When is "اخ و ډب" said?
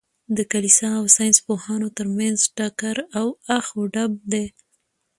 3.57-4.11